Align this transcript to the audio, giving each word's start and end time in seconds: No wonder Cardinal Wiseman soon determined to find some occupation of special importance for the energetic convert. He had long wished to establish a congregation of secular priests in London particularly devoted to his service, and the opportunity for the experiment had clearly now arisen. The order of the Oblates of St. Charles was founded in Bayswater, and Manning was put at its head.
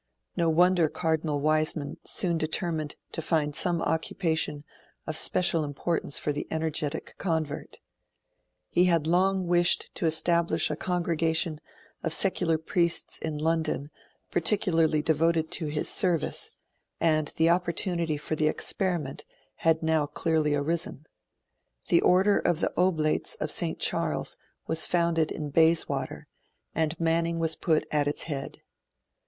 No 0.35 0.49
wonder 0.49 0.89
Cardinal 0.89 1.39
Wiseman 1.39 1.97
soon 2.03 2.39
determined 2.39 2.95
to 3.11 3.21
find 3.21 3.55
some 3.55 3.83
occupation 3.83 4.63
of 5.05 5.15
special 5.15 5.63
importance 5.63 6.17
for 6.17 6.33
the 6.33 6.47
energetic 6.49 7.13
convert. 7.19 7.77
He 8.71 8.85
had 8.85 9.05
long 9.05 9.45
wished 9.45 9.93
to 9.93 10.07
establish 10.07 10.71
a 10.71 10.75
congregation 10.75 11.61
of 12.01 12.13
secular 12.13 12.57
priests 12.57 13.19
in 13.19 13.37
London 13.37 13.91
particularly 14.31 15.03
devoted 15.03 15.51
to 15.51 15.67
his 15.67 15.87
service, 15.87 16.57
and 16.99 17.27
the 17.37 17.51
opportunity 17.51 18.17
for 18.17 18.33
the 18.35 18.47
experiment 18.47 19.23
had 19.57 19.81
clearly 20.15 20.51
now 20.53 20.57
arisen. 20.61 21.05
The 21.89 22.01
order 22.01 22.39
of 22.39 22.59
the 22.59 22.73
Oblates 22.75 23.35
of 23.35 23.51
St. 23.51 23.77
Charles 23.77 24.35
was 24.65 24.87
founded 24.87 25.31
in 25.31 25.51
Bayswater, 25.51 26.27
and 26.73 26.99
Manning 26.99 27.37
was 27.37 27.55
put 27.55 27.85
at 27.91 28.07
its 28.07 28.23
head. 28.23 28.63